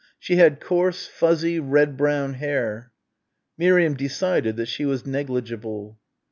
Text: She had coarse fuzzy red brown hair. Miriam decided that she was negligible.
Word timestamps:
She 0.17 0.37
had 0.37 0.59
coarse 0.59 1.05
fuzzy 1.05 1.59
red 1.59 1.95
brown 1.95 2.33
hair. 2.33 2.91
Miriam 3.55 3.93
decided 3.93 4.55
that 4.55 4.65
she 4.65 4.83
was 4.83 5.05
negligible. 5.05 5.99